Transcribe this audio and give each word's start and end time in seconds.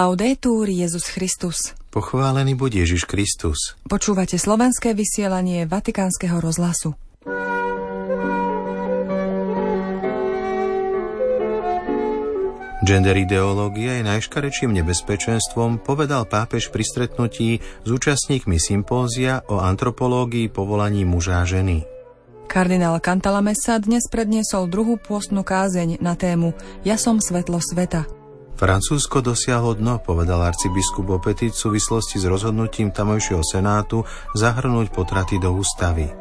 Laudetur 0.00 0.64
Jezus 0.64 1.12
Christus. 1.12 1.76
Pochválený 1.92 2.56
buď 2.56 2.88
Ježiš 2.88 3.04
Kristus. 3.04 3.76
Počúvate 3.84 4.40
slovenské 4.40 4.96
vysielanie 4.96 5.68
Vatikánskeho 5.68 6.40
rozhlasu. 6.40 6.96
Gender 12.80 13.12
ideológia 13.12 14.00
je 14.00 14.08
najškarečším 14.08 14.72
nebezpečenstvom, 14.80 15.84
povedal 15.84 16.24
pápež 16.24 16.72
pri 16.72 16.80
stretnutí 16.80 17.60
s 17.60 17.88
účastníkmi 17.92 18.56
sympózia 18.56 19.44
o 19.52 19.60
antropológii 19.60 20.48
povolaní 20.48 21.04
muža 21.04 21.44
a 21.44 21.44
ženy. 21.44 21.84
Kardinál 22.48 22.96
Cantalamessa 23.04 23.76
dnes 23.76 24.08
predniesol 24.08 24.64
druhú 24.64 24.96
pôstnu 24.96 25.44
kázeň 25.44 26.00
na 26.00 26.16
tému 26.16 26.56
Ja 26.88 26.96
som 26.96 27.20
svetlo 27.20 27.60
sveta– 27.60 28.08
Francúzsko 28.60 29.24
dosiahlo 29.24 29.72
dno, 29.72 30.04
povedal 30.04 30.44
arcibiskup 30.44 31.16
Opetit 31.16 31.56
v 31.56 31.62
súvislosti 31.64 32.20
s 32.20 32.28
rozhodnutím 32.28 32.92
tamojšieho 32.92 33.40
senátu 33.40 34.04
zahrnúť 34.36 34.92
potraty 34.92 35.40
do 35.40 35.56
ústavy. 35.56 36.12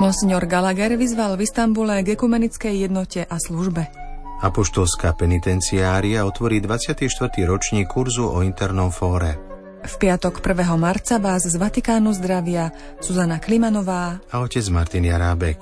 Monsignor 0.00 0.48
Gallagher 0.48 0.96
vyzval 0.96 1.36
v 1.36 1.44
Istambule 1.44 2.00
k 2.00 2.16
ekumenickej 2.16 2.88
jednote 2.88 3.28
a 3.28 3.36
službe. 3.36 3.92
Apoštolská 4.40 5.12
penitenciária 5.12 6.24
otvorí 6.24 6.64
24. 6.64 7.12
ročník 7.44 7.92
kurzu 7.92 8.24
o 8.24 8.40
internom 8.40 8.88
fóre. 8.88 9.36
V 9.84 9.94
piatok 10.00 10.40
1. 10.40 10.72
marca 10.80 11.20
vás 11.20 11.44
z 11.44 11.60
Vatikánu 11.60 12.16
zdravia 12.16 12.72
Zuzana 13.04 13.36
Klimanová 13.36 14.16
a 14.32 14.40
otec 14.40 14.64
Martin 14.72 15.04
Jarábek. 15.04 15.60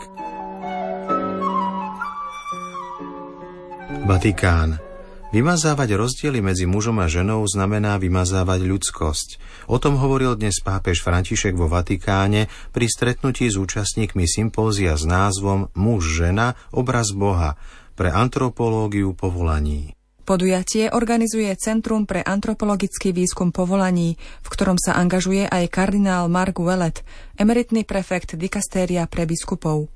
Vatikán. 4.06 4.89
Vymazávať 5.30 5.94
rozdiely 5.94 6.42
medzi 6.42 6.66
mužom 6.66 6.98
a 6.98 7.06
ženou 7.06 7.46
znamená 7.46 7.94
vymazávať 8.02 8.66
ľudskosť. 8.66 9.28
O 9.70 9.78
tom 9.78 9.94
hovoril 9.94 10.34
dnes 10.34 10.58
pápež 10.58 11.06
František 11.06 11.54
vo 11.54 11.70
Vatikáne 11.70 12.50
pri 12.74 12.90
stretnutí 12.90 13.46
s 13.46 13.54
účastníkmi 13.54 14.26
sympózia 14.26 14.98
s 14.98 15.06
názvom 15.06 15.70
Muž-žena, 15.78 16.58
obraz 16.74 17.14
Boha 17.14 17.54
pre 17.94 18.10
antropológiu 18.10 19.14
povolaní. 19.14 19.94
Podujatie 20.26 20.90
organizuje 20.90 21.54
Centrum 21.54 22.10
pre 22.10 22.26
antropologický 22.26 23.14
výskum 23.14 23.54
povolaní, 23.54 24.18
v 24.42 24.48
ktorom 24.50 24.82
sa 24.82 24.98
angažuje 24.98 25.46
aj 25.46 25.70
kardinál 25.70 26.26
Mark 26.26 26.58
Wellet, 26.58 27.06
emeritný 27.38 27.86
prefekt 27.86 28.34
dikastéria 28.34 29.06
pre 29.06 29.30
biskupov. 29.30 29.94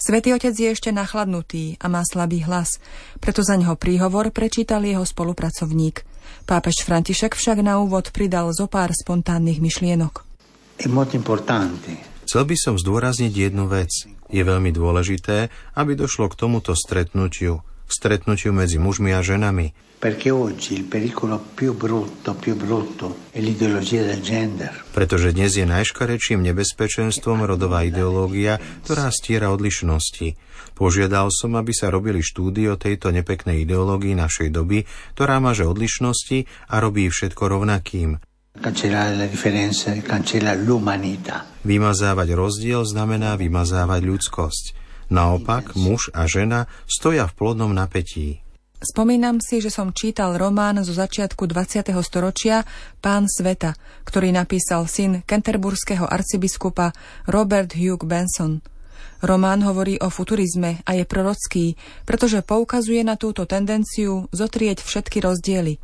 Svetý 0.00 0.32
otec 0.32 0.56
je 0.56 0.72
ešte 0.72 0.96
nachladnutý 0.96 1.76
a 1.76 1.92
má 1.92 2.00
slabý 2.08 2.40
hlas, 2.48 2.80
preto 3.20 3.44
za 3.44 3.60
neho 3.60 3.76
príhovor 3.76 4.32
prečítal 4.32 4.80
jeho 4.80 5.04
spolupracovník. 5.04 6.08
Pápež 6.48 6.88
František 6.88 7.36
však 7.36 7.60
na 7.60 7.76
úvod 7.84 8.08
pridal 8.08 8.48
zo 8.56 8.64
pár 8.64 8.96
spontánnych 8.96 9.60
myšlienok. 9.60 10.24
Chcel 12.24 12.42
by 12.48 12.56
som 12.56 12.80
zdôrazniť 12.80 13.32
jednu 13.52 13.68
vec. 13.68 13.92
Je 14.32 14.40
veľmi 14.40 14.72
dôležité, 14.72 15.52
aby 15.76 15.92
došlo 15.92 16.32
k 16.32 16.38
tomuto 16.48 16.72
stretnutiu, 16.72 17.60
stretnutiu 17.92 18.54
medzi 18.54 18.78
mužmi 18.80 19.12
a 19.12 19.20
ženami. 19.20 19.74
Pretože 24.96 25.28
dnes 25.36 25.52
je 25.52 25.66
najškarečším 25.68 26.40
nebezpečenstvom 26.40 27.44
rodová 27.44 27.84
ideológia, 27.84 28.56
ktorá 28.88 29.12
stiera 29.12 29.52
odlišnosti. 29.52 30.40
Požiadal 30.72 31.28
som, 31.28 31.52
aby 31.60 31.76
sa 31.76 31.92
robili 31.92 32.24
štúdie 32.24 32.72
o 32.72 32.80
tejto 32.80 33.12
nepeknej 33.12 33.68
ideológii 33.68 34.16
našej 34.16 34.48
doby, 34.48 34.88
ktorá 35.12 35.36
máže 35.36 35.68
odlišnosti 35.68 36.48
a 36.72 36.80
robí 36.80 37.12
všetko 37.12 37.52
rovnakým. 37.52 38.16
Vymazávať 41.60 42.28
rozdiel 42.32 42.82
znamená 42.88 43.36
vymazávať 43.36 44.00
ľudskosť. 44.00 44.64
Naopak, 45.10 45.74
muž 45.74 46.14
a 46.14 46.30
žena 46.30 46.70
stoja 46.86 47.26
v 47.26 47.34
plodnom 47.34 47.74
napätí. 47.74 48.38
Spomínam 48.80 49.42
si, 49.44 49.60
že 49.60 49.68
som 49.68 49.92
čítal 49.92 50.40
román 50.40 50.80
zo 50.80 50.96
začiatku 50.96 51.44
20. 51.44 51.92
storočia 52.00 52.64
Pán 53.02 53.28
sveta, 53.28 53.76
ktorý 54.08 54.32
napísal 54.32 54.88
syn 54.88 55.20
kenterburského 55.28 56.08
arcibiskupa 56.08 56.96
Robert 57.28 57.76
Hugh 57.76 58.00
Benson. 58.06 58.64
Román 59.20 59.60
hovorí 59.68 60.00
o 60.00 60.08
futurizme 60.08 60.80
a 60.88 60.96
je 60.96 61.04
prorocký, 61.04 61.76
pretože 62.08 62.40
poukazuje 62.40 63.04
na 63.04 63.20
túto 63.20 63.44
tendenciu 63.44 64.32
zotrieť 64.32 64.80
všetky 64.80 65.20
rozdiely. 65.20 65.76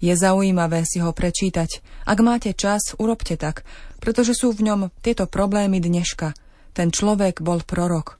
Je 0.00 0.14
zaujímavé 0.16 0.88
si 0.88 1.04
ho 1.04 1.12
prečítať. 1.12 1.84
Ak 2.08 2.18
máte 2.24 2.56
čas, 2.56 2.96
urobte 2.96 3.36
tak, 3.36 3.66
pretože 4.00 4.32
sú 4.32 4.56
v 4.56 4.72
ňom 4.72 4.80
tieto 5.04 5.28
problémy 5.28 5.84
dneška. 5.84 6.32
Ten 6.72 6.88
človek 6.94 7.44
bol 7.44 7.60
prorok. 7.60 8.16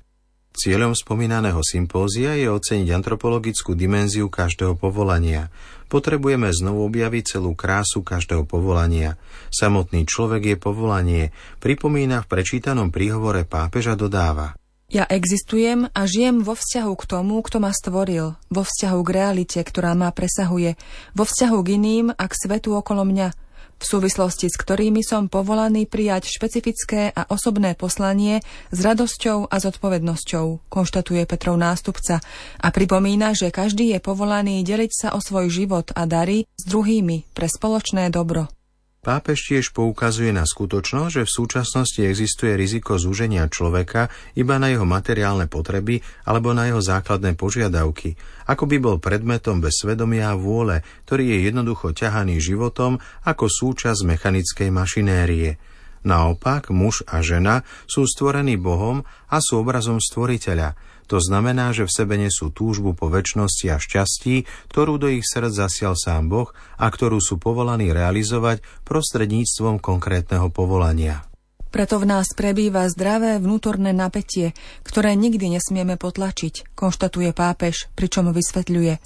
Cieľom 0.59 0.91
spomínaného 0.91 1.63
sympózia 1.63 2.35
je 2.35 2.51
oceniť 2.51 2.91
antropologickú 2.91 3.79
dimenziu 3.79 4.27
každého 4.27 4.75
povolania. 4.75 5.55
Potrebujeme 5.87 6.51
znovu 6.51 6.83
objaviť 6.91 7.39
celú 7.39 7.55
krásu 7.55 8.03
každého 8.03 8.43
povolania. 8.43 9.15
Samotný 9.55 10.03
človek 10.03 10.43
je 10.51 10.57
povolanie, 10.59 11.31
pripomína 11.63 12.27
v 12.27 12.31
prečítanom 12.35 12.91
príhovore 12.91 13.47
pápeža 13.47 13.95
dodáva. 13.95 14.59
Ja 14.91 15.07
existujem 15.07 15.95
a 15.95 16.01
žijem 16.11 16.43
vo 16.43 16.59
vzťahu 16.59 16.93
k 16.97 17.05
tomu, 17.07 17.39
kto 17.39 17.63
ma 17.63 17.71
stvoril, 17.71 18.35
vo 18.51 18.63
vzťahu 18.67 18.99
k 19.07 19.11
realite, 19.15 19.61
ktorá 19.63 19.95
ma 19.95 20.11
presahuje, 20.11 20.75
vo 21.15 21.23
vzťahu 21.23 21.59
k 21.63 21.69
iným 21.79 22.07
a 22.11 22.25
k 22.27 22.35
svetu 22.35 22.75
okolo 22.75 23.07
mňa– 23.07 23.31
v 23.79 23.85
súvislosti 23.87 24.51
s 24.51 24.59
ktorými 24.59 25.07
som 25.07 25.31
povolaný 25.31 25.87
prijať 25.87 26.27
špecifické 26.27 27.15
a 27.15 27.31
osobné 27.31 27.79
poslanie 27.79 28.43
s 28.75 28.79
radosťou 28.83 29.47
a 29.47 29.57
zodpovednosťou, 29.63 30.67
konštatuje 30.67 31.23
Petrov 31.31 31.55
nástupca 31.55 32.19
a 32.59 32.69
pripomína, 32.75 33.39
že 33.39 33.55
každý 33.55 33.95
je 33.95 34.03
povolaný 34.03 34.67
deliť 34.67 34.93
sa 34.93 35.09
o 35.15 35.23
svoj 35.23 35.47
život 35.47 35.95
a 35.95 36.05
dary 36.11 36.45
s 36.59 36.65
druhými 36.67 37.31
pre 37.33 37.47
spoločné 37.47 38.11
dobro. 38.11 38.58
Pápež 38.99 39.55
tiež 39.55 39.71
poukazuje 39.71 40.35
na 40.35 40.43
skutočnosť, 40.43 41.23
že 41.23 41.23
v 41.23 41.35
súčasnosti 41.39 42.03
existuje 42.03 42.59
riziko 42.59 42.99
zúženia 42.99 43.47
človeka 43.47 44.11
iba 44.35 44.59
na 44.59 44.75
jeho 44.75 44.83
materiálne 44.83 45.47
potreby 45.47 46.03
alebo 46.27 46.51
na 46.51 46.67
jeho 46.67 46.83
základné 46.83 47.39
požiadavky, 47.39 48.19
ako 48.51 48.67
by 48.67 48.77
bol 48.83 48.97
predmetom 48.99 49.63
bez 49.63 49.79
svedomia 49.79 50.35
a 50.35 50.39
vôle, 50.39 50.83
ktorý 51.07 51.31
je 51.31 51.39
jednoducho 51.47 51.95
ťahaný 51.95 52.43
životom 52.43 52.99
ako 53.23 53.47
súčasť 53.47 54.03
mechanickej 54.03 54.69
mašinérie. 54.75 55.63
Naopak, 56.03 56.75
muž 56.75 57.07
a 57.07 57.23
žena 57.23 57.63
sú 57.87 58.03
stvorení 58.03 58.59
Bohom 58.59 59.07
a 59.31 59.39
sú 59.39 59.63
obrazom 59.63 60.03
stvoriteľa, 60.03 60.75
to 61.09 61.19
znamená, 61.25 61.73
že 61.73 61.89
v 61.89 61.95
sebe 61.97 62.15
nesú 62.21 62.53
túžbu 62.53 62.93
po 62.93 63.09
väčšnosti 63.09 63.67
a 63.73 63.81
šťastí, 63.81 64.45
ktorú 64.69 65.01
do 65.01 65.09
ich 65.09 65.25
srdc 65.25 65.57
zasial 65.57 65.97
sám 65.97 66.29
Boh 66.29 66.53
a 66.77 66.87
ktorú 66.93 67.17
sú 67.19 67.41
povolaní 67.41 67.89
realizovať 67.97 68.61
prostredníctvom 68.85 69.81
konkrétneho 69.81 70.53
povolania. 70.53 71.25
Preto 71.69 72.01
v 72.01 72.09
nás 72.09 72.33
prebýva 72.33 72.89
zdravé 72.89 73.41
vnútorné 73.41 73.93
napätie, 73.93 74.57
ktoré 74.85 75.13
nikdy 75.17 75.57
nesmieme 75.57 76.01
potlačiť, 76.01 76.73
konštatuje 76.77 77.33
pápež, 77.37 77.93
pričom 77.93 78.33
vysvetľuje. 78.33 79.01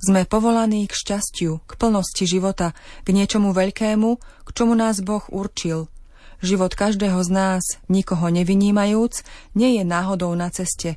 Sme 0.00 0.24
povolaní 0.24 0.88
k 0.88 0.92
šťastiu, 0.96 1.64
k 1.64 1.72
plnosti 1.76 2.24
života, 2.24 2.72
k 3.04 3.12
niečomu 3.12 3.52
veľkému, 3.52 4.08
k 4.20 4.48
čomu 4.52 4.74
nás 4.76 5.00
Boh 5.04 5.24
určil. 5.32 5.88
Život 6.38 6.78
každého 6.78 7.18
z 7.26 7.30
nás, 7.34 7.64
nikoho 7.90 8.30
nevinímajúc, 8.30 9.26
nie 9.58 9.78
je 9.78 9.84
náhodou 9.84 10.32
na 10.38 10.48
ceste, 10.54 10.96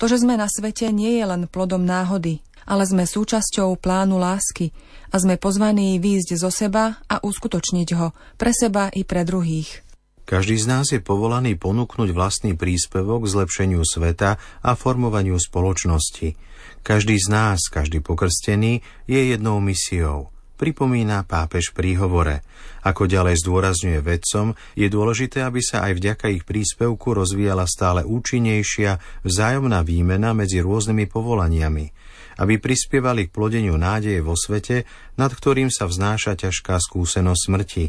to, 0.00 0.08
že 0.10 0.24
sme 0.24 0.40
na 0.40 0.48
svete, 0.50 0.88
nie 0.90 1.20
je 1.20 1.24
len 1.28 1.46
plodom 1.46 1.84
náhody, 1.84 2.42
ale 2.66 2.88
sme 2.88 3.04
súčasťou 3.06 3.76
plánu 3.78 4.18
lásky 4.18 4.74
a 5.12 5.20
sme 5.20 5.36
pozvaní 5.36 6.00
výjsť 6.00 6.30
zo 6.40 6.50
seba 6.50 6.98
a 7.06 7.20
uskutočniť 7.20 7.88
ho 7.98 8.16
pre 8.40 8.50
seba 8.56 8.88
i 8.90 9.04
pre 9.04 9.22
druhých. 9.22 9.84
Každý 10.22 10.56
z 10.56 10.66
nás 10.70 10.86
je 10.88 11.02
povolaný 11.02 11.58
ponúknuť 11.60 12.08
vlastný 12.14 12.56
príspevok 12.56 13.26
k 13.26 13.32
zlepšeniu 13.36 13.82
sveta 13.84 14.40
a 14.64 14.70
formovaniu 14.72 15.36
spoločnosti. 15.36 16.38
Každý 16.80 17.18
z 17.20 17.28
nás, 17.28 17.68
každý 17.68 18.00
pokrstený, 18.00 18.80
je 19.04 19.20
jednou 19.34 19.60
misiou 19.60 20.31
pripomína 20.62 21.26
pápež 21.26 21.74
pri 21.74 21.98
hovore. 21.98 22.46
Ako 22.86 23.10
ďalej 23.10 23.42
zdôrazňuje 23.42 23.98
vedcom, 23.98 24.54
je 24.78 24.86
dôležité, 24.86 25.42
aby 25.42 25.58
sa 25.58 25.82
aj 25.90 25.98
vďaka 25.98 26.30
ich 26.30 26.46
príspevku 26.46 27.18
rozvíjala 27.18 27.66
stále 27.66 28.06
účinnejšia 28.06 29.02
vzájomná 29.26 29.82
výmena 29.82 30.30
medzi 30.38 30.62
rôznymi 30.62 31.10
povolaniami, 31.10 31.90
aby 32.38 32.62
prispievali 32.62 33.26
k 33.26 33.34
plodeniu 33.34 33.74
nádeje 33.74 34.22
vo 34.22 34.38
svete, 34.38 34.86
nad 35.18 35.34
ktorým 35.34 35.66
sa 35.66 35.90
vznáša 35.90 36.38
ťažká 36.38 36.78
skúsenosť 36.78 37.42
smrti. 37.42 37.84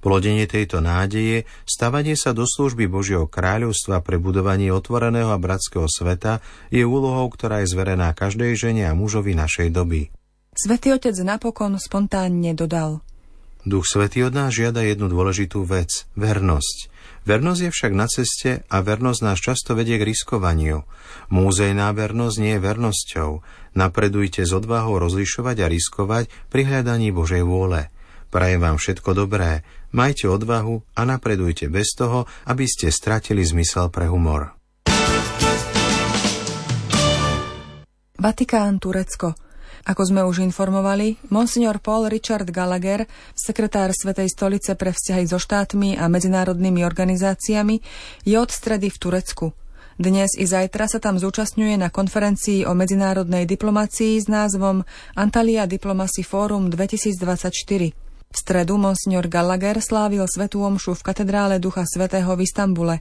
Plodenie 0.00 0.48
tejto 0.48 0.80
nádeje, 0.80 1.44
stavanie 1.68 2.16
sa 2.16 2.32
do 2.32 2.48
služby 2.48 2.88
Božieho 2.88 3.28
kráľovstva 3.28 4.00
pre 4.00 4.16
budovanie 4.16 4.72
otvoreného 4.72 5.28
a 5.28 5.36
bratského 5.36 5.84
sveta 5.92 6.40
je 6.72 6.88
úlohou, 6.88 7.28
ktorá 7.28 7.60
je 7.60 7.68
zverená 7.68 8.16
každej 8.16 8.56
žene 8.56 8.88
a 8.88 8.96
mužovi 8.96 9.36
našej 9.36 9.68
doby. 9.68 10.08
Svetý 10.54 10.94
otec 10.94 11.18
napokon 11.18 11.74
spontánne 11.82 12.54
dodal. 12.54 13.02
Duch 13.66 13.90
Svetý 13.90 14.22
od 14.22 14.38
nás 14.38 14.54
žiada 14.54 14.86
jednu 14.86 15.10
dôležitú 15.10 15.66
vec– 15.66 16.06
vernosť. 16.14 16.94
Vernosť 17.26 17.60
je 17.66 17.70
však 17.74 17.92
na 17.96 18.06
ceste 18.06 18.62
a 18.70 18.76
vernosť 18.78 19.20
nás 19.26 19.42
často 19.42 19.74
vedie 19.74 19.98
k 19.98 20.06
riskovaniu. 20.06 20.86
Múzejná 21.34 21.90
vernosť 21.90 22.36
nie 22.38 22.54
je 22.54 22.62
vernosťou. 22.62 23.30
Napredujte 23.74 24.46
s 24.46 24.54
odvahou 24.54 25.02
rozlišovať 25.02 25.56
a 25.58 25.66
riskovať 25.66 26.30
pri 26.54 26.62
hľadaní 26.70 27.10
Božej 27.10 27.42
vôle. 27.42 27.90
Prajem 28.30 28.62
vám 28.62 28.78
všetko 28.78 29.10
dobré, 29.10 29.66
majte 29.90 30.30
odvahu 30.30 30.86
a 30.94 31.02
napredujte 31.02 31.66
bez 31.66 31.98
toho, 31.98 32.30
aby 32.46 32.68
ste 32.70 32.94
stratili 32.94 33.42
zmysel 33.42 33.90
pre 33.90 34.06
humor. 34.06 34.54
Vatikán, 38.22 38.78
Turecko– 38.78 39.34
ako 39.84 40.02
sme 40.08 40.20
už 40.24 40.44
informovali, 40.44 41.16
monsignor 41.32 41.80
Paul 41.80 42.12
Richard 42.12 42.48
Gallagher, 42.48 43.08
sekretár 43.32 43.90
Svetej 43.92 44.32
stolice 44.32 44.76
pre 44.76 44.92
vzťahy 44.92 45.24
so 45.28 45.40
štátmi 45.40 45.96
a 45.96 46.08
medzinárodnými 46.08 46.84
organizáciami, 46.84 47.80
je 48.28 48.36
od 48.36 48.50
stredy 48.52 48.92
v 48.92 48.96
Turecku. 49.00 49.46
Dnes 49.94 50.34
i 50.34 50.42
zajtra 50.42 50.90
sa 50.90 50.98
tam 50.98 51.22
zúčastňuje 51.22 51.78
na 51.78 51.86
konferencii 51.86 52.66
o 52.66 52.74
medzinárodnej 52.74 53.46
diplomácii 53.46 54.18
s 54.18 54.26
názvom 54.26 54.82
Antalya 55.14 55.70
Diplomacy 55.70 56.26
Forum 56.26 56.66
2024. 56.66 58.03
V 58.34 58.42
stredu 58.42 58.74
monsignor 58.82 59.30
Gallagher 59.30 59.78
slávil 59.78 60.26
svetú 60.26 60.66
omšu 60.66 60.98
v 60.98 61.06
katedrále 61.06 61.62
Ducha 61.62 61.86
Svetého 61.86 62.34
v 62.34 62.42
Istambule. 62.42 62.98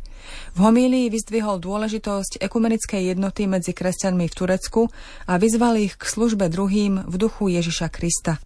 V 0.53 0.62
homílii 0.62 1.09
vyzdvihol 1.09 1.57
dôležitosť 1.57 2.38
ekumenickej 2.38 3.18
jednoty 3.18 3.50
medzi 3.50 3.74
kresťanmi 3.74 4.30
v 4.30 4.38
Turecku 4.38 4.94
a 5.25 5.33
vyzval 5.41 5.81
ich 5.81 5.97
k 5.97 6.06
službe 6.06 6.53
druhým 6.53 7.09
v 7.09 7.15
duchu 7.18 7.50
Ježiša 7.50 7.89
Krista. 7.89 8.38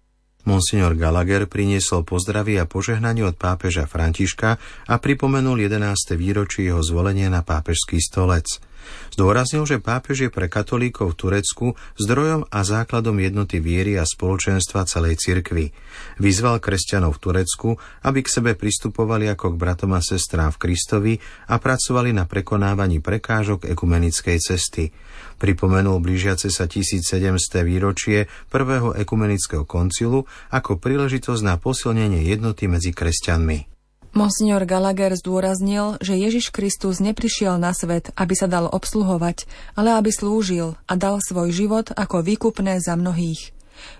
Monsignor 0.47 0.95
Gallagher 0.95 1.43
priniesol 1.51 2.07
pozdravy 2.07 2.55
a 2.55 2.63
požehnanie 2.63 3.27
od 3.27 3.35
pápeža 3.35 3.83
Františka 3.83 4.55
a 4.87 4.95
pripomenul 4.95 5.59
11. 5.59 5.91
výročie 6.15 6.71
jeho 6.71 6.79
zvolenia 6.79 7.27
na 7.27 7.43
pápežský 7.43 7.99
stolec– 7.99 8.47
Zdôraznil, 9.13 9.65
že 9.65 9.81
pápež 9.81 10.27
je 10.27 10.31
pre 10.33 10.45
katolíkov 10.45 11.13
v 11.13 11.19
Turecku 11.19 11.67
zdrojom 11.97 12.45
a 12.49 12.59
základom 12.61 13.17
jednoty 13.17 13.57
viery 13.57 13.97
a 13.97 14.05
spoločenstva 14.05 14.85
celej 14.85 15.21
cirkvy. 15.21 15.73
Vyzval 16.21 16.61
kresťanov 16.61 17.17
v 17.17 17.21
Turecku, 17.23 17.69
aby 18.05 18.19
k 18.21 18.29
sebe 18.29 18.51
pristupovali 18.53 19.29
ako 19.29 19.53
k 19.53 19.59
bratom 19.59 19.95
a 19.95 20.01
sestrám 20.01 20.53
v 20.53 20.61
Kristovi 20.61 21.13
a 21.49 21.57
pracovali 21.57 22.13
na 22.13 22.29
prekonávaní 22.29 23.01
prekážok 23.01 23.69
ekumenickej 23.69 24.37
cesty. 24.41 24.89
Pripomenul 25.37 26.01
blížiace 26.01 26.49
sa 26.49 26.65
1700. 26.65 27.61
výročie 27.61 28.25
prvého 28.49 28.97
ekumenického 28.97 29.69
koncilu 29.69 30.25
ako 30.49 30.81
príležitosť 30.81 31.41
na 31.45 31.61
posilnenie 31.61 32.25
jednoty 32.25 32.65
medzi 32.65 32.89
kresťanmi. 32.89 33.76
Monsignor 34.17 34.65
Gallagher 34.65 35.13
zdôraznil, 35.13 36.01
že 36.01 36.17
Ježiš 36.17 36.49
Kristus 36.49 36.97
neprišiel 36.97 37.61
na 37.61 37.69
svet, 37.69 38.09
aby 38.17 38.33
sa 38.33 38.49
dal 38.49 38.65
obsluhovať, 38.65 39.45
ale 39.77 39.93
aby 39.93 40.09
slúžil 40.09 40.73
a 40.89 40.97
dal 40.97 41.21
svoj 41.21 41.53
život 41.53 41.93
ako 41.93 42.25
výkupné 42.25 42.81
za 42.81 42.97
mnohých. 42.97 43.53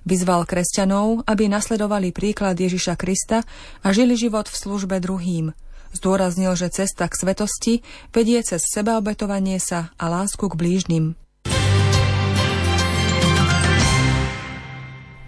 Vyzval 0.09 0.49
kresťanov, 0.49 1.21
aby 1.29 1.45
nasledovali 1.45 2.09
príklad 2.09 2.57
Ježiša 2.57 2.97
Krista 2.97 3.45
a 3.85 3.87
žili 3.93 4.17
život 4.17 4.49
v 4.49 4.57
službe 4.57 4.97
druhým. 4.97 5.53
Zdôraznil, 5.93 6.57
že 6.57 6.73
cesta 6.73 7.05
k 7.05 7.13
svetosti 7.13 7.73
vedie 8.09 8.41
cez 8.41 8.65
sebaobetovanie 8.73 9.61
sa 9.61 9.93
a 10.01 10.09
lásku 10.09 10.49
k 10.49 10.57
blížnym. 10.57 11.13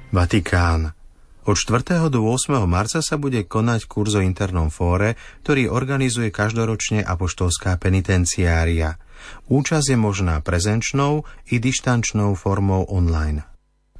Vatikán. 0.10 0.99
Od 1.50 1.58
4. 1.58 2.14
do 2.14 2.30
8. 2.30 2.62
marca 2.70 3.02
sa 3.02 3.18
bude 3.18 3.42
konať 3.42 3.90
kurz 3.90 4.14
o 4.14 4.22
internom 4.22 4.70
fóre, 4.70 5.18
ktorý 5.42 5.74
organizuje 5.74 6.30
každoročne 6.30 7.02
Apoštolská 7.02 7.74
penitenciária. 7.82 9.02
Účasť 9.50 9.88
je 9.90 9.98
možná 9.98 10.46
prezenčnou 10.46 11.26
i 11.50 11.58
dištančnou 11.58 12.38
formou 12.38 12.86
online. 12.86 13.50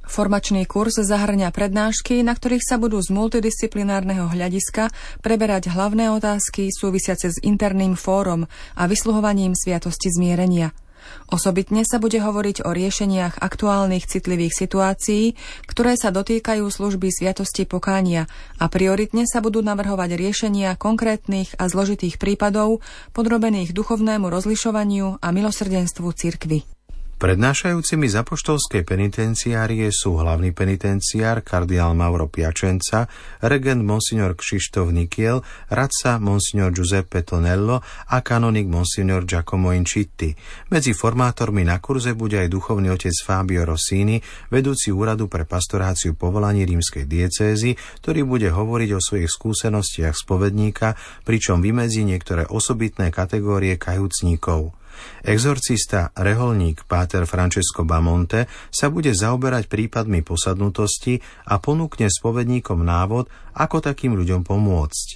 Formačný 0.06 0.62
kurz 0.70 1.02
zahrňa 1.02 1.50
prednášky, 1.50 2.22
na 2.22 2.38
ktorých 2.38 2.62
sa 2.62 2.78
budú 2.78 3.02
z 3.02 3.10
multidisciplinárneho 3.10 4.30
hľadiska 4.30 4.94
preberať 5.18 5.74
hlavné 5.74 6.06
otázky 6.14 6.70
súvisiace 6.70 7.34
s 7.34 7.42
interným 7.42 7.98
fórom 7.98 8.46
a 8.78 8.86
vysluhovaním 8.86 9.58
sviatosti 9.58 10.06
zmierenia– 10.14 10.70
Osobitne 11.28 11.86
sa 11.86 12.02
bude 12.02 12.18
hovoriť 12.18 12.66
o 12.66 12.70
riešeniach 12.74 13.38
aktuálnych 13.38 14.08
citlivých 14.08 14.56
situácií, 14.56 15.38
ktoré 15.68 15.94
sa 15.94 16.10
dotýkajú 16.10 16.66
služby 16.66 17.12
Sviatosti 17.12 17.68
pokánia 17.68 18.26
a 18.58 18.66
prioritne 18.72 19.28
sa 19.28 19.38
budú 19.38 19.62
navrhovať 19.62 20.16
riešenia 20.16 20.74
konkrétnych 20.80 21.54
a 21.60 21.68
zložitých 21.70 22.18
prípadov 22.18 22.82
podrobených 23.12 23.76
duchovnému 23.76 24.26
rozlišovaniu 24.26 25.20
a 25.22 25.28
milosrdenstvu 25.30 26.08
cirkvy. 26.16 26.79
Prednášajúcimi 27.20 28.08
z 28.08 28.16
apoštolskej 28.24 28.80
penitenciárie 28.88 29.92
sú 29.92 30.16
hlavný 30.16 30.56
penitenciár 30.56 31.44
kardiál 31.44 31.92
Mauro 31.92 32.32
Piačenca, 32.32 33.12
regent 33.44 33.84
monsignor 33.84 34.32
Kšištof 34.40 34.88
Nikiel, 34.88 35.44
radca 35.68 36.16
monsignor 36.16 36.72
Giuseppe 36.72 37.20
Tonello 37.20 37.84
a 37.84 38.24
kanonik 38.24 38.72
monsignor 38.72 39.28
Giacomo 39.28 39.76
Incitti. 39.76 40.32
Medzi 40.72 40.96
formátormi 40.96 41.60
na 41.60 41.76
kurze 41.76 42.16
bude 42.16 42.40
aj 42.40 42.48
duchovný 42.48 42.88
otec 42.88 43.12
Fabio 43.20 43.68
Rossini, 43.68 44.16
vedúci 44.48 44.88
úradu 44.88 45.28
pre 45.28 45.44
pastoráciu 45.44 46.16
povolaní 46.16 46.64
rímskej 46.64 47.04
diecézy, 47.04 47.76
ktorý 48.00 48.24
bude 48.24 48.48
hovoriť 48.48 48.96
o 48.96 49.00
svojich 49.04 49.28
skúsenostiach 49.28 50.16
spovedníka, 50.16 50.96
pričom 51.28 51.60
vymedzí 51.60 52.00
niektoré 52.00 52.48
osobitné 52.48 53.12
kategórie 53.12 53.76
kajúcníkov. 53.76 54.79
Exorcista, 55.22 56.12
reholník 56.16 56.84
Páter 56.84 57.24
Francesco 57.24 57.86
Bamonte 57.86 58.50
sa 58.68 58.92
bude 58.92 59.14
zaoberať 59.14 59.70
prípadmi 59.70 60.26
posadnutosti 60.26 61.22
a 61.48 61.62
ponúkne 61.62 62.10
spovedníkom 62.10 62.82
návod, 62.82 63.28
ako 63.56 63.80
takým 63.80 64.18
ľuďom 64.18 64.42
pomôcť. 64.42 65.08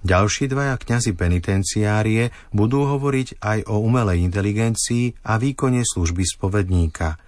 Ďalší 0.00 0.48
dvaja 0.48 0.80
kňazi 0.80 1.12
penitenciárie 1.12 2.32
budú 2.56 2.88
hovoriť 2.88 3.38
aj 3.38 3.58
o 3.68 3.84
umelej 3.84 4.24
inteligencii 4.24 5.28
a 5.28 5.36
výkone 5.36 5.84
služby 5.84 6.24
spovedníka– 6.24 7.16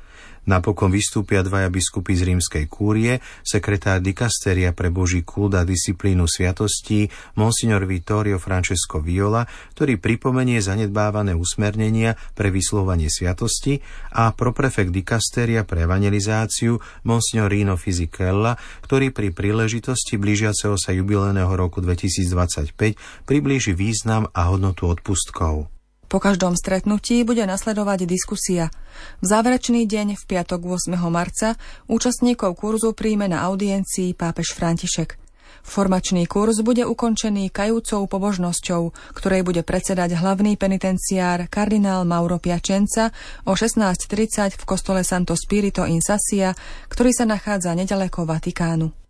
Napokon 0.43 0.91
vystúpia 0.91 1.47
dvaja 1.47 1.71
biskupy 1.71 2.19
z 2.19 2.35
rímskej 2.35 2.65
kúrie, 2.67 3.23
sekretár 3.47 4.03
dikasteria 4.03 4.75
pre 4.75 4.91
Boží 4.91 5.23
kult 5.23 5.55
a 5.55 5.63
disciplínu 5.63 6.27
sviatostí, 6.27 7.07
monsignor 7.39 7.87
Vittorio 7.87 8.43
Francesco 8.43 8.99
Viola, 8.99 9.47
ktorý 9.79 10.03
pripomenie 10.03 10.59
zanedbávané 10.59 11.39
usmernenia 11.39 12.19
pre 12.35 12.51
vyslovanie 12.51 13.07
sviatosti 13.07 13.79
a 14.19 14.35
proprefekt 14.35 14.91
dikasteria 14.91 15.63
pre 15.63 15.87
evangelizáciu, 15.87 16.83
monsignor 17.07 17.55
Rino 17.55 17.79
Fisichella, 17.79 18.59
ktorý 18.83 19.15
pri 19.15 19.31
príležitosti 19.31 20.19
blížiaceho 20.19 20.75
sa 20.75 20.91
jubilejného 20.91 21.55
roku 21.55 21.79
2025 21.79 23.31
priblíži 23.31 23.79
význam 23.79 24.27
a 24.35 24.51
hodnotu 24.51 24.91
odpustkov. 24.91 25.82
Po 26.13 26.21
každom 26.21 26.53
stretnutí 26.53 27.25
bude 27.25 27.41
nasledovať 27.49 28.05
diskusia. 28.05 28.69
V 29.25 29.33
záverečný 29.33 29.89
deň 29.89 30.21
v 30.21 30.25
piatok 30.29 30.61
8. 30.61 30.93
marca 31.09 31.57
účastníkov 31.89 32.61
kurzu 32.61 32.93
príjme 32.93 33.33
na 33.33 33.41
audiencii 33.49 34.13
pápež 34.13 34.53
František. 34.53 35.17
Formačný 35.65 36.29
kurz 36.29 36.61
bude 36.61 36.85
ukončený 36.85 37.49
kajúcou 37.49 38.05
pobožnosťou, 38.05 38.93
ktorej 39.17 39.41
bude 39.41 39.65
predsedať 39.65 40.21
hlavný 40.21 40.61
penitenciár 40.61 41.49
kardinál 41.49 42.05
Mauro 42.05 42.37
Piačenca 42.37 43.09
o 43.49 43.57
16.30 43.57 44.61
v 44.61 44.65
kostole 44.69 45.09
Santo 45.09 45.33
Spirito 45.33 45.89
in 45.89 46.05
Sassia, 46.05 46.53
ktorý 46.93 47.17
sa 47.17 47.25
nachádza 47.25 47.73
nedaleko 47.73 48.29
Vatikánu. 48.29 49.02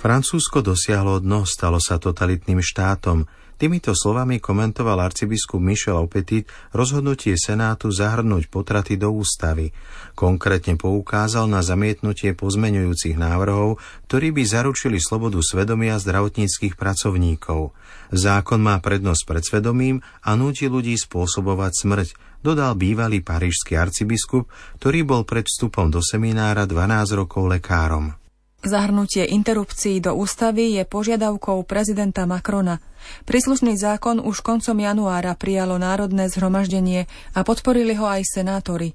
Francúzsko 0.00 0.64
dosiahlo 0.64 1.20
dno, 1.20 1.44
stalo 1.44 1.76
sa 1.76 2.00
totalitným 2.00 2.64
štátom. 2.64 3.28
Týmito 3.60 3.92
slovami 3.92 4.40
komentoval 4.40 4.96
arcibiskup 4.96 5.60
Michel 5.60 6.00
Opetit 6.00 6.48
rozhodnutie 6.72 7.36
Senátu 7.36 7.92
zahrnúť 7.92 8.48
potraty 8.48 8.96
do 8.96 9.12
ústavy. 9.12 9.76
Konkrétne 10.16 10.80
poukázal 10.80 11.44
na 11.52 11.60
zamietnutie 11.60 12.32
pozmeňujúcich 12.32 13.20
návrhov, 13.20 13.76
ktorí 14.08 14.32
by 14.32 14.42
zaručili 14.48 14.96
slobodu 14.96 15.36
svedomia 15.44 16.00
zdravotníckých 16.00 16.80
pracovníkov. 16.80 17.76
Zákon 18.08 18.64
má 18.64 18.80
prednosť 18.80 19.22
pred 19.28 19.44
svedomím 19.44 20.00
a 20.24 20.32
núti 20.32 20.64
ľudí 20.64 20.96
spôsobovať 20.96 21.72
smrť, 21.76 22.08
dodal 22.40 22.72
bývalý 22.72 23.20
parížský 23.20 23.76
arcibiskup, 23.76 24.48
ktorý 24.80 25.04
bol 25.04 25.28
pred 25.28 25.44
vstupom 25.44 25.92
do 25.92 26.00
seminára 26.00 26.64
12 26.64 27.20
rokov 27.20 27.52
lekárom. 27.52 28.16
Zahrnutie 28.60 29.24
interrupcií 29.24 30.04
do 30.04 30.12
ústavy 30.12 30.76
je 30.76 30.84
požiadavkou 30.84 31.64
prezidenta 31.64 32.28
Macrona. 32.28 32.76
Príslušný 33.24 33.80
zákon 33.80 34.20
už 34.20 34.44
koncom 34.44 34.76
januára 34.76 35.32
prijalo 35.32 35.80
Národné 35.80 36.28
zhromaždenie 36.28 37.08
a 37.32 37.40
podporili 37.40 37.96
ho 37.96 38.04
aj 38.04 38.20
senátori. 38.28 38.92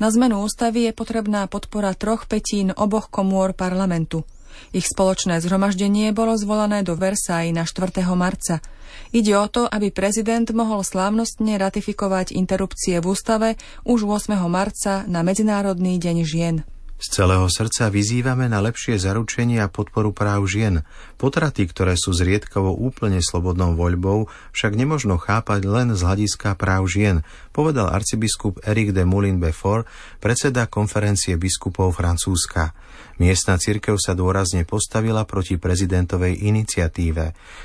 Na 0.00 0.08
zmenu 0.08 0.40
ústavy 0.40 0.88
je 0.88 0.96
potrebná 0.96 1.44
podpora 1.44 1.92
troch 1.92 2.24
petín 2.24 2.72
oboch 2.72 3.12
komôr 3.12 3.52
parlamentu. 3.52 4.24
Ich 4.72 4.88
spoločné 4.88 5.44
zhromaždenie 5.44 6.16
bolo 6.16 6.32
zvolané 6.40 6.80
do 6.80 6.96
Versailles 6.96 7.52
na 7.52 7.68
4. 7.68 7.92
marca. 8.16 8.64
Ide 9.12 9.36
o 9.36 9.44
to, 9.44 9.68
aby 9.68 9.92
prezident 9.92 10.48
mohol 10.56 10.80
slávnostne 10.80 11.60
ratifikovať 11.60 12.32
interrupcie 12.32 12.96
v 12.96 13.12
ústave 13.12 13.48
už 13.84 14.08
8. 14.08 14.32
marca 14.48 15.04
na 15.04 15.20
Medzinárodný 15.20 16.00
deň 16.00 16.16
žien. 16.24 16.56
Z 17.02 17.18
celého 17.18 17.50
srdca 17.50 17.90
vyzývame 17.90 18.46
na 18.46 18.62
lepšie 18.62 18.94
zaručenie 18.94 19.58
a 19.58 19.66
podporu 19.66 20.14
práv 20.14 20.46
žien. 20.46 20.86
Potraty, 21.18 21.66
ktoré 21.66 21.98
sú 21.98 22.14
zriedkavo 22.14 22.70
úplne 22.78 23.18
slobodnou 23.18 23.74
voľbou, 23.74 24.30
však 24.54 24.78
nemožno 24.78 25.18
chápať 25.18 25.66
len 25.66 25.98
z 25.98 26.00
hľadiska 26.06 26.54
práv 26.54 26.86
žien, 26.86 27.26
povedal 27.50 27.90
arcibiskup 27.90 28.62
Eric 28.62 28.94
de 28.94 29.02
Moulin 29.02 29.42
Beaufort, 29.42 29.90
predseda 30.22 30.70
konferencie 30.70 31.34
biskupov 31.34 31.98
Francúzska. 31.98 32.70
Miestna 33.18 33.58
cirkev 33.58 33.98
sa 33.98 34.14
dôrazne 34.14 34.62
postavila 34.62 35.26
proti 35.26 35.58
prezidentovej 35.58 36.38
iniciatíve. 36.38 37.24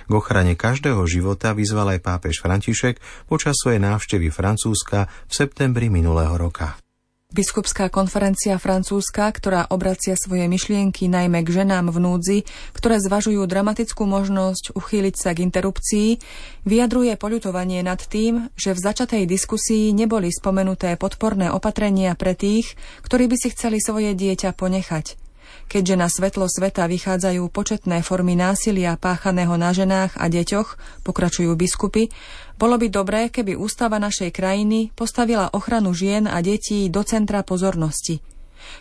K 0.10 0.12
ochrane 0.18 0.58
každého 0.58 1.06
života 1.06 1.54
vyzval 1.54 1.94
aj 1.94 2.02
pápež 2.02 2.42
František 2.42 3.30
počas 3.30 3.54
svojej 3.62 3.86
návštevy 3.86 4.34
Francúzska 4.34 5.06
v 5.30 5.32
septembri 5.32 5.94
minulého 5.94 6.34
roka. 6.34 6.87
Biskupská 7.28 7.92
konferencia 7.92 8.56
francúzska, 8.56 9.28
ktorá 9.36 9.68
obracia 9.68 10.16
svoje 10.16 10.48
myšlienky 10.48 11.12
najmä 11.12 11.44
k 11.44 11.60
ženám 11.60 11.92
v 11.92 12.00
núdzi, 12.00 12.40
ktoré 12.72 13.04
zvažujú 13.04 13.44
dramatickú 13.44 14.08
možnosť 14.08 14.72
uchýliť 14.72 15.16
sa 15.20 15.36
k 15.36 15.44
interrupcii, 15.44 16.24
vyjadruje 16.64 17.20
poľutovanie 17.20 17.84
nad 17.84 18.00
tým, 18.00 18.48
že 18.56 18.72
v 18.72 18.80
začatej 18.80 19.28
diskusii 19.28 19.92
neboli 19.92 20.32
spomenuté 20.32 20.96
podporné 20.96 21.52
opatrenia 21.52 22.16
pre 22.16 22.32
tých, 22.32 22.80
ktorí 23.04 23.28
by 23.28 23.36
si 23.36 23.52
chceli 23.52 23.84
svoje 23.84 24.16
dieťa 24.16 24.56
ponechať. 24.56 25.27
Keďže 25.68 25.96
na 26.00 26.08
svetlo 26.08 26.48
sveta 26.48 26.88
vychádzajú 26.88 27.44
početné 27.52 28.00
formy 28.00 28.40
násilia 28.40 28.96
páchaného 28.96 29.60
na 29.60 29.76
ženách 29.76 30.16
a 30.16 30.32
deťoch, 30.32 31.04
pokračujú 31.04 31.52
biskupy, 31.60 32.08
bolo 32.56 32.80
by 32.80 32.88
dobré, 32.88 33.22
keby 33.28 33.60
ústava 33.60 34.00
našej 34.00 34.32
krajiny 34.32 34.96
postavila 34.96 35.52
ochranu 35.52 35.92
žien 35.92 36.24
a 36.26 36.40
detí 36.40 36.88
do 36.88 37.04
centra 37.04 37.44
pozornosti. 37.44 38.24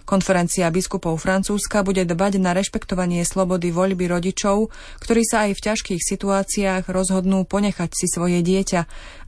Konferencia 0.07 0.71
biskupov 0.71 1.19
Francúzska 1.19 1.83
bude 1.83 2.07
dbať 2.07 2.39
na 2.39 2.55
rešpektovanie 2.55 3.23
slobody 3.27 3.71
voľby 3.75 4.07
rodičov, 4.11 4.71
ktorí 5.03 5.23
sa 5.27 5.47
aj 5.47 5.59
v 5.59 5.65
ťažkých 5.67 6.03
situáciách 6.03 6.85
rozhodnú 6.91 7.47
ponechať 7.47 7.91
si 7.95 8.07
svoje 8.11 8.43
dieťa 8.43 8.81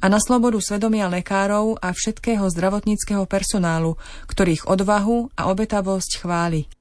a 0.02 0.06
na 0.06 0.18
slobodu 0.22 0.58
svedomia 0.62 1.10
lekárov 1.10 1.78
a 1.78 1.90
všetkého 1.90 2.46
zdravotníckého 2.48 3.26
personálu, 3.26 3.98
ktorých 4.30 4.66
odvahu 4.70 5.34
a 5.34 5.50
obetavosť 5.50 6.22
chváli. 6.22 6.77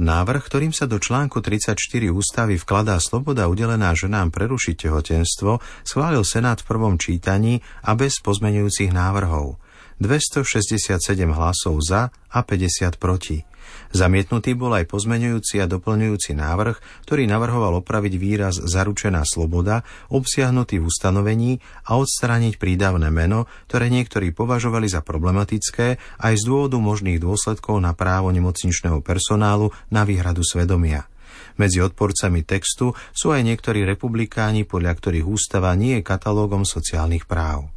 Návrh, 0.00 0.48
ktorým 0.48 0.72
sa 0.72 0.88
do 0.88 0.96
článku 0.96 1.44
34 1.44 1.76
ústavy 2.08 2.56
vkladá 2.56 2.96
sloboda 2.96 3.52
udelená 3.52 3.92
ženám 3.92 4.32
prerušiť 4.32 4.88
tehotenstvo, 4.88 5.60
schválil 5.84 6.24
Senát 6.24 6.64
v 6.64 6.72
prvom 6.72 6.96
čítaní 6.96 7.60
a 7.84 7.92
bez 7.92 8.16
pozmenujúcich 8.24 8.96
návrhov. 8.96 9.60
267 10.00 11.04
hlasov 11.36 11.84
za 11.84 12.08
a 12.32 12.38
50 12.40 12.96
proti. 12.96 13.44
Zamietnutý 13.90 14.54
bol 14.54 14.70
aj 14.76 14.86
pozmenujúci 14.86 15.58
a 15.58 15.66
doplňujúci 15.66 16.38
návrh, 16.38 17.06
ktorý 17.06 17.26
navrhoval 17.26 17.82
opraviť 17.82 18.14
výraz 18.16 18.54
zaručená 18.62 19.26
sloboda, 19.26 19.82
obsiahnutý 20.12 20.78
v 20.78 20.86
ustanovení 20.86 21.52
a 21.90 21.98
odstrániť 21.98 22.56
prídavné 22.56 23.10
meno, 23.10 23.50
ktoré 23.66 23.90
niektorí 23.90 24.30
považovali 24.30 24.86
za 24.86 25.02
problematické 25.02 25.98
aj 26.22 26.34
z 26.38 26.42
dôvodu 26.46 26.78
možných 26.78 27.18
dôsledkov 27.18 27.82
na 27.82 27.96
právo 27.96 28.30
nemocničného 28.30 29.02
personálu 29.02 29.74
na 29.90 30.06
výhradu 30.06 30.46
svedomia. 30.46 31.10
Medzi 31.58 31.82
odporcami 31.82 32.46
textu 32.46 32.94
sú 33.12 33.34
aj 33.34 33.42
niektorí 33.44 33.84
republikáni, 33.84 34.64
podľa 34.64 34.96
ktorých 34.96 35.26
ústava 35.26 35.74
nie 35.76 36.00
je 36.00 36.06
katalógom 36.06 36.64
sociálnych 36.64 37.28
práv. 37.28 37.68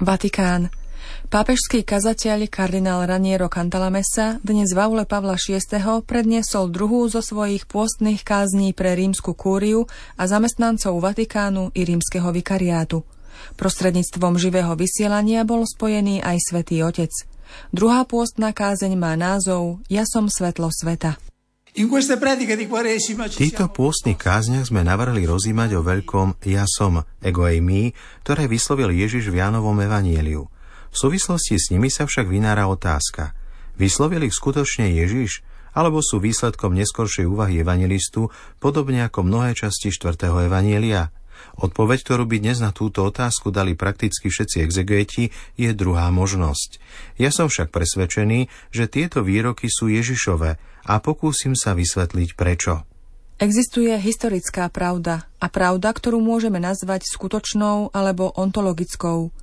Vatikán. 0.00 0.83
Pápežský 1.24 1.88
kazateľ 1.88 2.52
kardinál 2.52 3.00
Raniero 3.08 3.48
Cantalamessa 3.48 4.36
dnes 4.44 4.76
v 4.76 4.78
aule 4.84 5.08
Pavla 5.08 5.40
VI. 5.40 5.56
predniesol 6.04 6.68
druhú 6.68 7.08
zo 7.08 7.24
svojich 7.24 7.64
pôstnych 7.64 8.20
kázní 8.20 8.76
pre 8.76 8.92
rímsku 8.92 9.32
kúriu 9.32 9.88
a 10.20 10.28
zamestnancov 10.28 11.00
Vatikánu 11.00 11.72
i 11.72 11.88
rímskeho 11.88 12.28
vikariátu. 12.28 13.00
Prostredníctvom 13.56 14.36
živého 14.36 14.76
vysielania 14.76 15.48
bol 15.48 15.64
spojený 15.64 16.20
aj 16.20 16.38
svätý 16.44 16.84
Otec. 16.84 17.12
Druhá 17.72 18.04
pôstna 18.04 18.52
kázeň 18.52 18.92
má 18.92 19.16
názov 19.16 19.80
Ja 19.88 20.04
som 20.04 20.28
svetlo 20.28 20.68
sveta. 20.68 21.16
V 21.74 21.90
týchto 23.34 23.66
pôstnych 23.66 24.14
kázniach 24.14 24.70
sme 24.70 24.86
navrhli 24.86 25.26
rozímať 25.26 25.74
o 25.74 25.82
veľkom 25.82 26.38
Ja 26.46 26.70
som, 26.70 27.02
ego 27.18 27.42
aj 27.42 27.58
my, 27.58 27.90
ktoré 28.22 28.46
vyslovil 28.46 28.94
Ježiš 28.94 29.26
v 29.34 29.42
Jánovom 29.42 29.74
evanieliu. 29.82 30.53
V 30.94 31.10
súvislosti 31.10 31.58
s 31.58 31.74
nimi 31.74 31.90
sa 31.90 32.06
však 32.06 32.30
vynára 32.30 32.70
otázka. 32.70 33.34
Vyslovil 33.74 34.30
ich 34.30 34.38
skutočne 34.38 34.94
Ježiš, 34.94 35.42
alebo 35.74 35.98
sú 35.98 36.22
výsledkom 36.22 36.70
neskoršej 36.70 37.26
úvahy 37.26 37.66
evangelistu, 37.66 38.30
podobne 38.62 39.02
ako 39.02 39.26
mnohé 39.26 39.58
časti 39.58 39.90
4. 39.90 40.14
evanielia? 40.46 41.10
Odpoveď, 41.58 41.98
ktorú 41.98 42.30
by 42.30 42.38
dnes 42.38 42.62
na 42.62 42.70
túto 42.70 43.02
otázku 43.02 43.50
dali 43.50 43.74
prakticky 43.74 44.30
všetci 44.30 44.62
exegeti, 44.62 45.34
je 45.58 45.74
druhá 45.74 46.14
možnosť. 46.14 46.78
Ja 47.18 47.34
som 47.34 47.50
však 47.50 47.74
presvedčený, 47.74 48.46
že 48.70 48.86
tieto 48.86 49.26
výroky 49.26 49.66
sú 49.66 49.90
Ježišové 49.90 50.62
a 50.86 50.94
pokúsim 51.02 51.58
sa 51.58 51.74
vysvetliť 51.74 52.38
prečo. 52.38 52.86
Existuje 53.42 53.90
historická 53.98 54.70
pravda 54.70 55.26
a 55.42 55.50
pravda, 55.50 55.90
ktorú 55.90 56.22
môžeme 56.22 56.62
nazvať 56.62 57.02
skutočnou 57.10 57.90
alebo 57.90 58.30
ontologickou. 58.30 59.34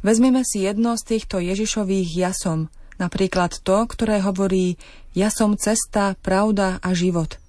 Vezmeme 0.00 0.42
si 0.46 0.64
jedno 0.64 0.94
z 0.94 1.16
týchto 1.16 1.42
Ježišových 1.42 2.08
jasom, 2.16 2.72
napríklad 2.96 3.58
to, 3.60 3.86
ktoré 3.86 4.22
hovorí 4.24 4.80
Ja 5.12 5.32
som 5.32 5.54
cesta, 5.54 6.16
pravda 6.20 6.80
a 6.80 6.92
život. 6.92 7.40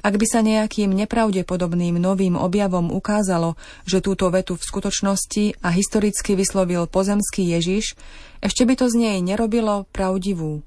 Ak 0.00 0.16
by 0.16 0.24
sa 0.24 0.40
nejakým 0.40 0.96
nepravdepodobným 0.96 2.00
novým 2.00 2.32
objavom 2.32 2.88
ukázalo, 2.88 3.60
že 3.84 4.00
túto 4.00 4.32
vetu 4.32 4.56
v 4.56 4.64
skutočnosti 4.64 5.60
a 5.60 5.68
historicky 5.68 6.32
vyslovil 6.32 6.88
pozemský 6.88 7.52
Ježiš, 7.52 8.00
ešte 8.40 8.64
by 8.64 8.74
to 8.80 8.88
z 8.88 8.96
nej 8.96 9.16
nerobilo 9.20 9.84
pravdivú. 9.92 10.64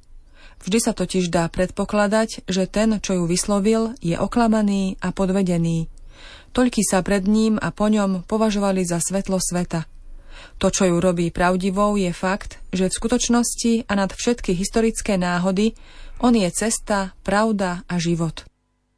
Vždy 0.64 0.80
sa 0.80 0.94
totiž 0.94 1.34
dá 1.34 1.50
predpokladať, 1.50 2.46
že 2.46 2.70
ten, 2.70 3.02
čo 3.02 3.20
ju 3.20 3.24
vyslovil, 3.26 3.98
je 4.00 4.16
oklamaný 4.16 5.02
a 5.02 5.10
podvedený. 5.10 5.90
Toľky 6.54 6.86
sa 6.86 7.02
pred 7.02 7.26
ním 7.26 7.58
a 7.58 7.74
po 7.74 7.90
ňom 7.90 8.30
považovali 8.30 8.86
za 8.86 9.02
svetlo 9.02 9.42
sveta. 9.42 9.90
To, 10.62 10.68
čo 10.72 10.88
ju 10.88 10.98
robí 11.02 11.30
pravdivou, 11.30 11.98
je 12.00 12.10
fakt, 12.16 12.62
že 12.72 12.88
v 12.90 12.98
skutočnosti 12.98 13.90
a 13.90 13.94
nad 13.94 14.12
všetky 14.14 14.56
historické 14.56 15.20
náhody 15.20 15.76
on 16.24 16.38
je 16.38 16.48
cesta, 16.54 17.18
pravda 17.26 17.84
a 17.90 18.00
život. 18.00 18.48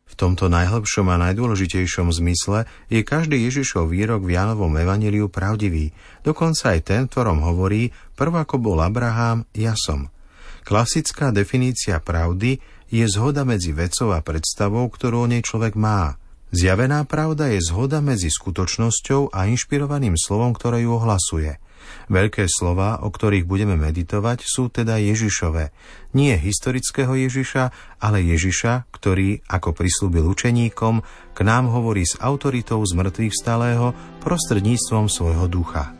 V 0.05 0.13
tomto 0.13 0.47
najhlbšom 0.47 1.09
a 1.09 1.17
najdôležitejšom 1.17 2.13
zmysle 2.13 2.69
je 2.93 3.01
každý 3.01 3.41
Ježišov 3.49 3.89
výrok 3.89 4.21
v 4.23 4.37
Jánovom 4.37 4.71
evaneliu 4.77 5.27
pravdivý, 5.33 5.91
dokonca 6.21 6.77
aj 6.77 6.79
ten, 6.85 7.01
ktorom 7.09 7.41
hovorí, 7.41 7.89
prv 8.13 8.45
ako 8.45 8.61
bol 8.61 8.77
Abraham, 8.85 9.49
ja 9.57 9.73
som. 9.73 10.13
Klasická 10.61 11.33
definícia 11.33 11.97
pravdy 11.97 12.61
je 12.93 13.05
zhoda 13.09 13.41
medzi 13.41 13.73
vecou 13.73 14.13
a 14.13 14.21
predstavou, 14.21 14.85
ktorú 14.87 15.25
o 15.25 15.29
nej 15.29 15.41
človek 15.41 15.73
má– 15.73 16.13
Zjavená 16.53 17.01
pravda 17.09 17.49
je 17.49 17.57
zhoda 17.57 18.05
medzi 18.05 18.29
skutočnosťou 18.29 19.33
a 19.33 19.49
inšpirovaným 19.49 20.13
slovom, 20.13 20.53
ktoré 20.53 20.85
ju 20.85 20.93
ohlasuje. 20.93 21.57
Veľké 22.05 22.45
slova, 22.45 23.01
o 23.01 23.09
ktorých 23.09 23.49
budeme 23.49 23.73
meditovať, 23.77 24.45
sú 24.45 24.69
teda 24.69 25.01
Ježišové. 25.01 25.73
Nie 26.13 26.37
historického 26.37 27.13
Ježiša, 27.17 27.97
ale 27.97 28.21
Ježiša, 28.25 28.89
ktorý, 28.93 29.41
ako 29.49 29.73
prislúbil 29.73 30.25
učeníkom, 30.25 31.01
k 31.33 31.39
nám 31.41 31.69
hovorí 31.73 32.05
s 32.05 32.17
autoritou 32.21 32.81
z 32.85 32.93
mŕtvych 32.93 33.33
stalého 33.33 33.97
prostredníctvom 34.21 35.09
svojho 35.09 35.45
ducha. 35.49 35.93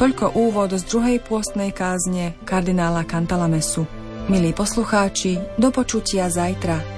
Toľko 0.00 0.38
úvod 0.38 0.72
z 0.72 0.84
druhej 0.86 1.18
pôstnej 1.26 1.74
kázne 1.74 2.38
kardinála 2.46 3.02
Cantalamesu. 3.04 3.84
Milí 4.30 4.52
poslucháči, 4.54 5.40
do 5.58 5.74
počutia 5.74 6.30
zajtra 6.30 6.97